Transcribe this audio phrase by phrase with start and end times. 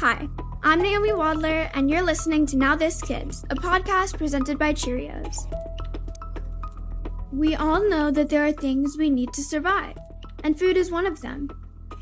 [0.00, 0.28] Hi,
[0.62, 5.52] I'm Naomi Wadler, and you're listening to Now This Kids, a podcast presented by Cheerios.
[7.32, 9.96] We all know that there are things we need to survive,
[10.44, 11.50] and food is one of them.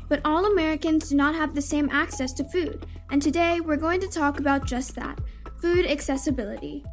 [0.09, 4.01] But all Americans do not have the same access to food, and today we're going
[4.01, 5.19] to talk about just that
[5.59, 6.83] food accessibility.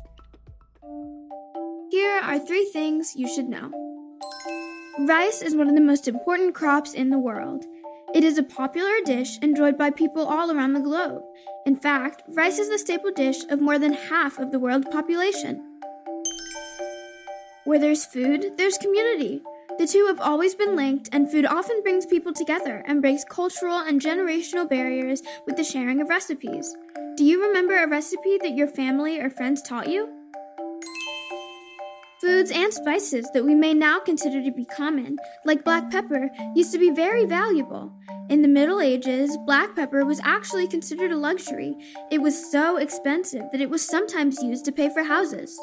[1.91, 3.71] Here are three things you should know.
[5.01, 7.67] Rice is one of the most important crops in the world.
[8.15, 11.25] It is a popular dish enjoyed by people all around the globe.
[11.67, 15.61] In fact, rice is the staple dish of more than half of the world's population.
[17.65, 19.43] Where there's food, there's community.
[19.81, 23.79] The two have always been linked, and food often brings people together and breaks cultural
[23.79, 26.73] and generational barriers with the sharing of recipes.
[27.17, 30.24] Do you remember a recipe that your family or friends taught you?
[32.21, 36.73] Foods and spices that we may now consider to be common, like black pepper, used
[36.73, 37.93] to be very valuable.
[38.31, 41.75] In the Middle Ages, black pepper was actually considered a luxury.
[42.11, 45.59] It was so expensive that it was sometimes used to pay for houses.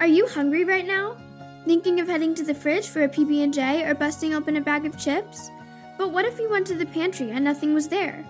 [0.00, 1.16] Are you hungry right now?
[1.64, 4.98] Thinking of heading to the fridge for a PB&J or busting open a bag of
[4.98, 5.48] chips?
[5.96, 8.26] But what if you went to the pantry and nothing was there?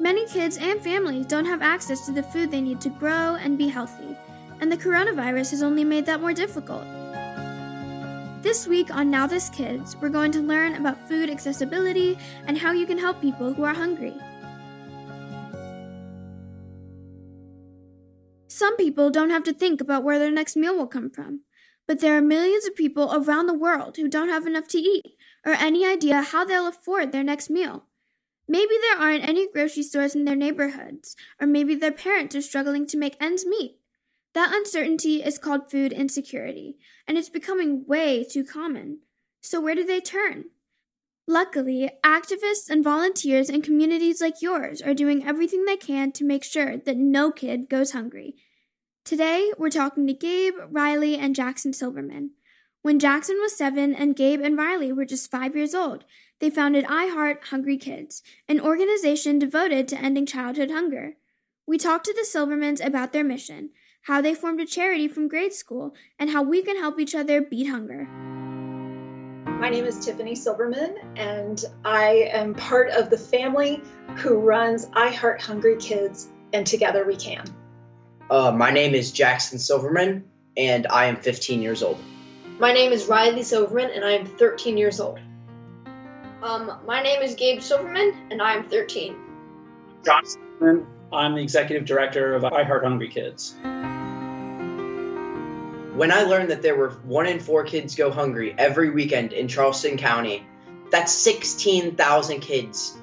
[0.00, 3.58] Many kids and families don't have access to the food they need to grow and
[3.58, 4.16] be healthy,
[4.58, 6.84] and the coronavirus has only made that more difficult.
[8.40, 12.72] This week on Now This Kids, we're going to learn about food accessibility and how
[12.72, 14.14] you can help people who are hungry.
[18.48, 21.42] Some people don't have to think about where their next meal will come from,
[21.86, 25.04] but there are millions of people around the world who don't have enough to eat
[25.44, 27.84] or any idea how they'll afford their next meal.
[28.50, 32.84] Maybe there aren't any grocery stores in their neighborhoods, or maybe their parents are struggling
[32.88, 33.76] to make ends meet.
[34.34, 36.76] That uncertainty is called food insecurity,
[37.06, 39.02] and it's becoming way too common.
[39.40, 40.46] So, where do they turn?
[41.28, 46.42] Luckily, activists and volunteers in communities like yours are doing everything they can to make
[46.42, 48.34] sure that no kid goes hungry.
[49.04, 52.32] Today, we're talking to Gabe, Riley, and Jackson Silverman.
[52.82, 56.04] When Jackson was seven and Gabe and Riley were just five years old,
[56.40, 61.16] they founded I Heart Hungry Kids, an organization devoted to ending childhood hunger.
[61.66, 63.70] We talked to the Silvermans about their mission,
[64.02, 67.42] how they formed a charity from grade school, and how we can help each other
[67.42, 68.06] beat hunger.
[69.60, 73.82] My name is Tiffany Silverman, and I am part of the family
[74.16, 77.44] who runs I Heart Hungry Kids, and together we can.
[78.30, 80.24] Uh, my name is Jackson Silverman,
[80.56, 81.98] and I am 15 years old.
[82.58, 85.20] My name is Riley Silverman, and I am 13 years old.
[86.42, 89.14] Um, my name is Gabe Silverman, and I am 13.
[90.02, 90.86] John Silverman.
[91.12, 93.56] I'm the executive director of I Heart Hungry Kids.
[95.96, 99.48] When I learned that there were one in four kids go hungry every weekend in
[99.48, 100.46] Charleston County,
[100.90, 102.96] that's 16,000 kids,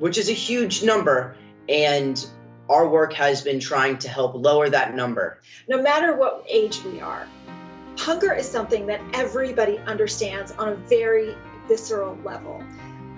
[0.00, 1.36] which is a huge number.
[1.68, 2.26] And
[2.68, 5.40] our work has been trying to help lower that number.
[5.68, 7.28] No matter what age we are,
[7.96, 11.36] hunger is something that everybody understands on a very
[11.68, 12.62] visceral level.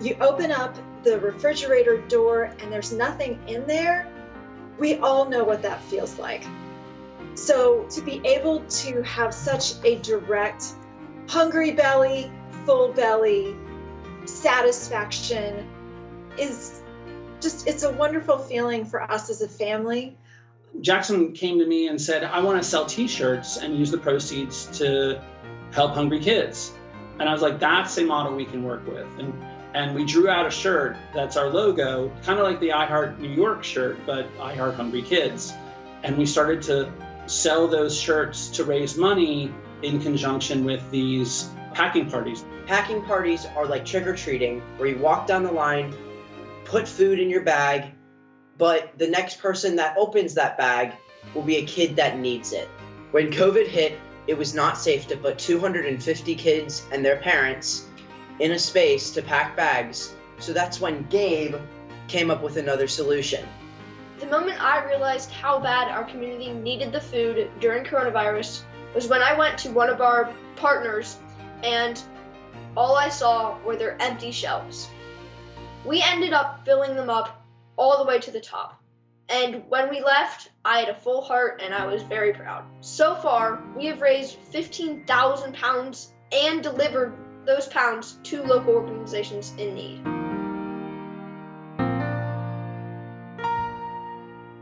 [0.00, 4.10] You open up the refrigerator door and there's nothing in there,
[4.78, 6.44] we all know what that feels like.
[7.34, 10.64] So to be able to have such a direct,
[11.28, 12.30] hungry belly,
[12.64, 13.56] full belly
[14.24, 15.68] satisfaction
[16.38, 16.82] is
[17.40, 20.16] just, it's a wonderful feeling for us as a family.
[20.80, 23.98] Jackson came to me and said, I want to sell t shirts and use the
[23.98, 25.22] proceeds to
[25.72, 26.72] help hungry kids.
[27.20, 29.06] And I was like, that's a model we can work with.
[29.18, 29.32] And
[29.72, 33.20] and we drew out a shirt that's our logo, kind of like the I Heart
[33.20, 35.52] New York shirt, but I Heart Hungry Kids.
[36.02, 36.92] And we started to
[37.26, 42.44] sell those shirts to raise money in conjunction with these packing parties.
[42.66, 45.94] Packing parties are like trick or treating, where you walk down the line,
[46.64, 47.92] put food in your bag,
[48.58, 50.94] but the next person that opens that bag
[51.34, 52.68] will be a kid that needs it.
[53.12, 53.98] When COVID hit,
[54.30, 57.88] it was not safe to put 250 kids and their parents
[58.38, 60.14] in a space to pack bags.
[60.38, 61.56] So that's when Gabe
[62.06, 63.44] came up with another solution.
[64.20, 68.62] The moment I realized how bad our community needed the food during coronavirus
[68.94, 71.18] was when I went to one of our partners
[71.64, 72.00] and
[72.76, 74.88] all I saw were their empty shelves.
[75.84, 77.44] We ended up filling them up
[77.76, 78.79] all the way to the top.
[79.30, 82.64] And when we left, I had a full heart and I was very proud.
[82.80, 87.16] So far, we have raised 15,000 pounds and delivered
[87.46, 90.02] those pounds to local organizations in need.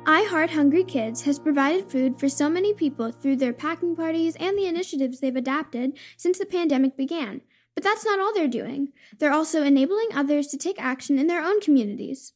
[0.06, 4.37] I Heart Hungry Kids has provided food for so many people through their packing parties
[4.37, 7.41] and the initiatives they've adapted since the pandemic began.
[7.75, 8.93] But that's not all they're doing.
[9.19, 12.32] They're also enabling others to take action in their own communities.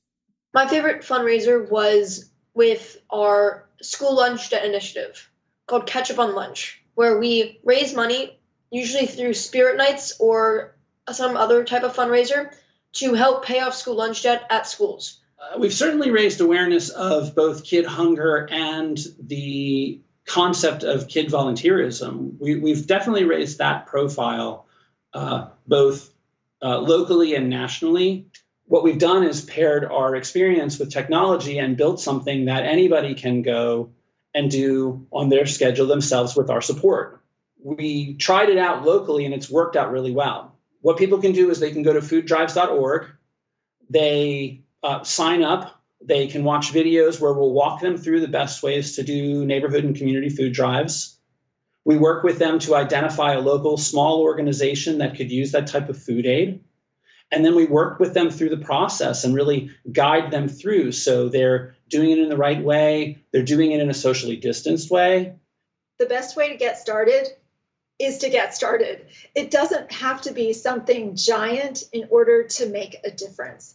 [0.55, 5.31] My favorite fundraiser was with our school lunch debt initiative
[5.67, 8.39] called Catch Up on Lunch, where we raise money,
[8.71, 10.77] usually through spirit nights or
[11.11, 12.53] some other type of fundraiser,
[12.95, 15.21] to help pay off school lunch debt at schools.
[15.41, 22.39] Uh, we've certainly raised awareness of both kid hunger and the concept of kid volunteerism.
[22.39, 24.67] We, have definitely raised that profile
[25.15, 26.13] uh, both
[26.63, 28.27] uh, locally and nationally.
[28.67, 33.43] What we've done is paired our experience with technology and built something that anybody can
[33.43, 33.91] go
[34.35, 37.21] and do on their schedule themselves with our support.
[37.63, 40.57] We tried it out locally and it's worked out really well.
[40.81, 43.07] What people can do is they can go to fooddrives.org,
[43.91, 48.63] they uh, sign up, they can watch videos where we'll walk them through the best
[48.63, 51.17] ways to do neighborhood and community food drives.
[51.85, 55.89] We work with them to identify a local small organization that could use that type
[55.89, 56.63] of food aid.
[57.33, 61.29] And then we work with them through the process and really guide them through so
[61.29, 65.35] they're doing it in the right way, they're doing it in a socially distanced way.
[65.99, 67.27] The best way to get started
[67.99, 69.07] is to get started.
[69.35, 73.75] It doesn't have to be something giant in order to make a difference.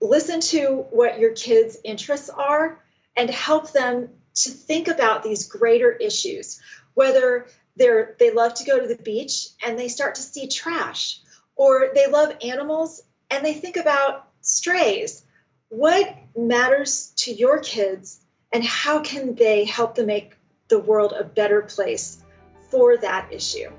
[0.00, 2.82] Listen to what your kids' interests are
[3.16, 6.60] and help them to think about these greater issues
[6.94, 7.46] whether
[7.76, 11.20] they're they love to go to the beach and they start to see trash
[11.60, 15.26] or they love animals and they think about strays.
[15.68, 18.20] What matters to your kids
[18.50, 22.24] and how can they help them make the world a better place
[22.70, 23.70] for that issue?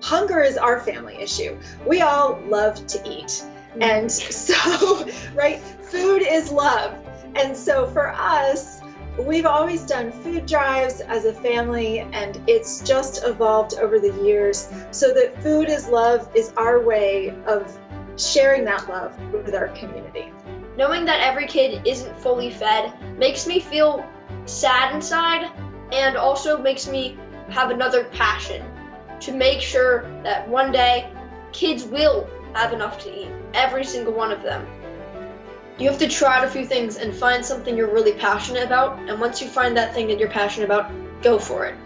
[0.00, 1.58] Hunger is our family issue.
[1.84, 3.42] We all love to eat.
[3.80, 4.30] And mm-hmm.
[4.30, 6.94] so right food is love.
[7.34, 8.77] And so for us
[9.18, 14.68] We've always done food drives as a family, and it's just evolved over the years
[14.92, 17.76] so that food is love is our way of
[18.16, 20.30] sharing that love with our community.
[20.76, 24.06] Knowing that every kid isn't fully fed makes me feel
[24.46, 25.50] sad inside
[25.90, 27.16] and also makes me
[27.48, 28.64] have another passion
[29.18, 31.12] to make sure that one day
[31.50, 34.64] kids will have enough to eat, every single one of them.
[35.78, 38.98] You have to try out a few things and find something you're really passionate about.
[39.08, 40.90] And once you find that thing that you're passionate about,
[41.22, 41.76] go for it.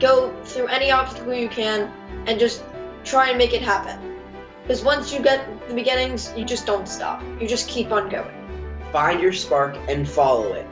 [0.00, 1.90] Go through any obstacle you can
[2.26, 2.62] and just
[3.04, 4.18] try and make it happen.
[4.62, 7.22] Because once you get the beginnings, you just don't stop.
[7.40, 8.34] You just keep on going.
[8.92, 10.66] Find your spark and follow it.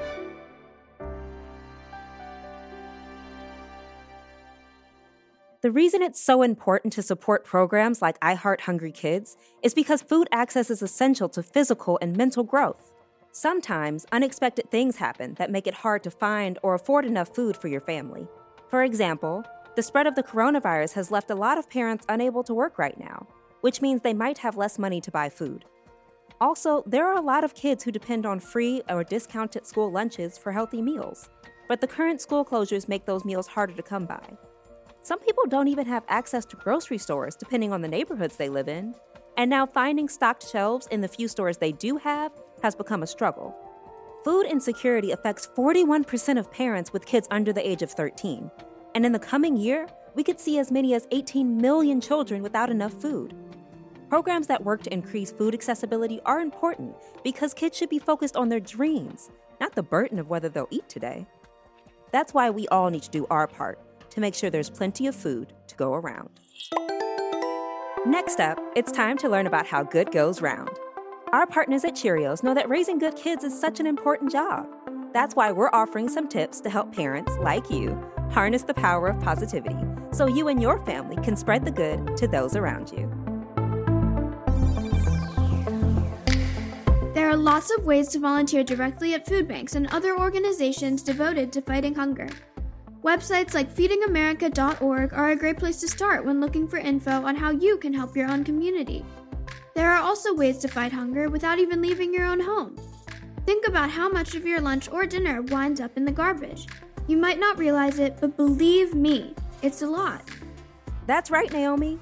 [5.64, 10.02] The reason it's so important to support programs like I Heart Hungry Kids is because
[10.02, 12.92] food access is essential to physical and mental growth.
[13.32, 17.68] Sometimes unexpected things happen that make it hard to find or afford enough food for
[17.68, 18.28] your family.
[18.68, 19.42] For example,
[19.74, 23.00] the spread of the coronavirus has left a lot of parents unable to work right
[23.00, 23.26] now,
[23.62, 25.64] which means they might have less money to buy food.
[26.42, 30.36] Also, there are a lot of kids who depend on free or discounted school lunches
[30.36, 31.30] for healthy meals,
[31.68, 34.36] but the current school closures make those meals harder to come by.
[35.04, 38.68] Some people don't even have access to grocery stores, depending on the neighborhoods they live
[38.68, 38.94] in.
[39.36, 43.06] And now finding stocked shelves in the few stores they do have has become a
[43.06, 43.54] struggle.
[44.24, 48.50] Food insecurity affects 41% of parents with kids under the age of 13.
[48.94, 52.70] And in the coming year, we could see as many as 18 million children without
[52.70, 53.34] enough food.
[54.08, 58.48] Programs that work to increase food accessibility are important because kids should be focused on
[58.48, 61.26] their dreams, not the burden of whether they'll eat today.
[62.10, 63.78] That's why we all need to do our part
[64.14, 66.30] to make sure there's plenty of food to go around.
[68.06, 70.70] Next up, it's time to learn about how good goes round.
[71.32, 74.68] Our partners at Cheerios know that raising good kids is such an important job.
[75.12, 79.20] That's why we're offering some tips to help parents like you harness the power of
[79.20, 79.76] positivity
[80.12, 83.10] so you and your family can spread the good to those around you.
[87.14, 91.52] There are lots of ways to volunteer directly at food banks and other organizations devoted
[91.52, 92.28] to fighting hunger.
[93.04, 97.50] Websites like feedingamerica.org are a great place to start when looking for info on how
[97.50, 99.04] you can help your own community.
[99.74, 102.78] There are also ways to fight hunger without even leaving your own home.
[103.44, 106.66] Think about how much of your lunch or dinner winds up in the garbage.
[107.06, 110.22] You might not realize it, but believe me, it's a lot.
[111.06, 111.98] That's right, Naomi.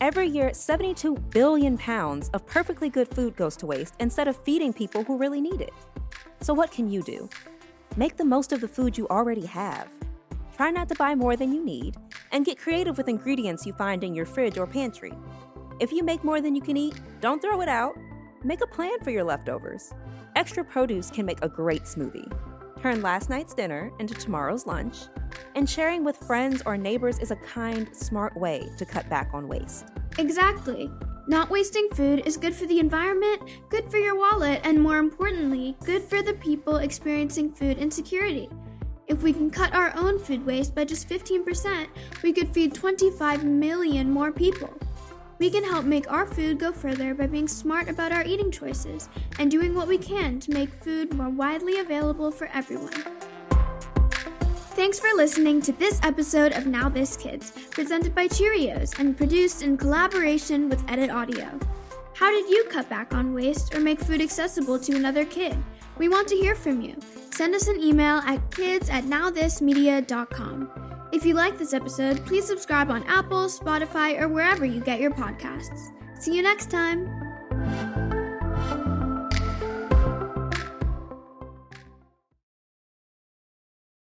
[0.00, 4.72] Every year, 72 billion pounds of perfectly good food goes to waste instead of feeding
[4.72, 5.74] people who really need it.
[6.40, 7.28] So, what can you do?
[7.98, 9.97] Make the most of the food you already have.
[10.58, 11.94] Try not to buy more than you need,
[12.32, 15.12] and get creative with ingredients you find in your fridge or pantry.
[15.78, 17.96] If you make more than you can eat, don't throw it out.
[18.42, 19.94] Make a plan for your leftovers.
[20.34, 22.28] Extra produce can make a great smoothie.
[22.82, 25.02] Turn last night's dinner into tomorrow's lunch,
[25.54, 29.46] and sharing with friends or neighbors is a kind, smart way to cut back on
[29.46, 29.86] waste.
[30.18, 30.90] Exactly.
[31.28, 35.76] Not wasting food is good for the environment, good for your wallet, and more importantly,
[35.84, 38.48] good for the people experiencing food insecurity.
[39.08, 41.86] If we can cut our own food waste by just 15%,
[42.22, 44.70] we could feed 25 million more people.
[45.38, 49.08] We can help make our food go further by being smart about our eating choices
[49.38, 52.92] and doing what we can to make food more widely available for everyone.
[54.76, 59.62] Thanks for listening to this episode of Now This Kids, presented by Cheerios and produced
[59.62, 61.58] in collaboration with Edit Audio.
[62.14, 65.56] How did you cut back on waste or make food accessible to another kid?
[65.96, 66.96] We want to hear from you.
[67.38, 71.08] Send us an email at kids at nowthismedia.com.
[71.12, 75.12] If you like this episode, please subscribe on Apple, Spotify, or wherever you get your
[75.12, 75.92] podcasts.
[76.20, 77.27] See you next time!